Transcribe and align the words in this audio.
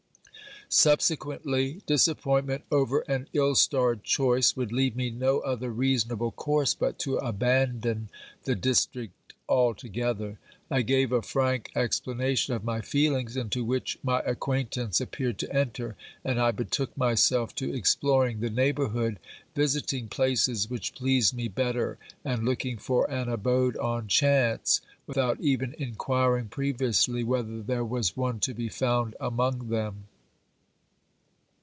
Subsequently, 0.73 1.81
disappointment 1.85 2.63
over 2.71 3.01
an 3.01 3.27
ill 3.33 3.55
starred 3.55 4.05
choice 4.05 4.55
would 4.55 4.71
leave 4.71 4.95
me 4.95 5.09
no 5.09 5.39
other 5.39 5.69
reasonable 5.69 6.31
course 6.31 6.73
but 6.73 6.97
to 6.99 7.17
abandon 7.17 8.07
the 8.45 8.55
district 8.55 9.33
altogether. 9.49 10.39
I 10.69 10.83
gave 10.83 11.11
a 11.11 11.21
frank 11.21 11.71
explanation 11.75 12.53
of 12.53 12.63
my 12.63 12.79
feelings, 12.79 13.35
into 13.35 13.65
which 13.65 13.99
my 14.01 14.19
acquaintance 14.21 15.01
appeared 15.01 15.37
to 15.39 15.53
enter, 15.53 15.97
and 16.23 16.39
I 16.39 16.51
betook 16.51 16.95
myself 16.97 17.53
to 17.55 17.73
exploring 17.75 18.39
the 18.39 18.49
neighbourhood, 18.49 19.19
visiting 19.53 20.07
places 20.07 20.69
which 20.69 20.95
pleased 20.95 21.33
me 21.35 21.49
better, 21.49 21.97
and 22.23 22.45
looking 22.45 22.77
for 22.77 23.11
an 23.11 23.27
abode 23.27 23.75
on 23.75 24.07
chance, 24.07 24.79
without 25.05 25.37
even 25.41 25.73
in 25.73 25.95
quiring 25.95 26.47
previously 26.47 27.25
whether 27.25 27.61
there 27.61 27.83
was 27.83 28.15
one 28.15 28.39
to 28.39 28.53
be 28.53 28.69
found 28.69 29.17
among 29.19 29.67
them. 29.67 30.05